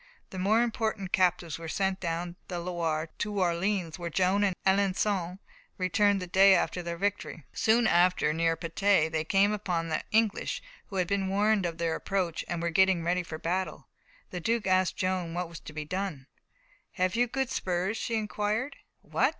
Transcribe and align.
The 0.31 0.39
more 0.39 0.63
important 0.63 1.11
captives 1.11 1.59
were 1.59 1.67
sent 1.67 1.99
down 1.99 2.35
the 2.47 2.57
Loire 2.57 3.09
to 3.19 3.39
Orleans, 3.39 3.99
where 3.99 4.09
Joan 4.09 4.43
and 4.43 4.55
Alençon 4.65 5.37
returned 5.77 6.19
the 6.19 6.25
day 6.25 6.55
after 6.55 6.81
their 6.81 6.97
victory. 6.97 7.45
Soon 7.53 7.85
after, 7.85 8.33
near 8.33 8.57
Patay 8.57 9.09
they 9.11 9.23
came 9.23 9.51
upon 9.51 9.89
the 9.89 10.03
English, 10.11 10.63
who 10.87 10.95
had 10.95 11.07
been 11.07 11.29
warned 11.29 11.67
of 11.67 11.77
their 11.77 11.93
approach, 11.93 12.43
and 12.47 12.63
were 12.63 12.71
getting 12.71 13.03
ready 13.03 13.21
for 13.21 13.37
battle. 13.37 13.89
The 14.31 14.39
Duke 14.39 14.65
asked 14.65 14.97
Joan 14.97 15.35
what 15.35 15.47
was 15.49 15.59
to 15.59 15.71
be 15.71 15.85
done. 15.85 16.25
"Have 16.93 17.15
you 17.15 17.27
good 17.27 17.51
spurs?" 17.51 17.95
she 17.95 18.15
inquired. 18.15 18.77
"What!" 19.03 19.29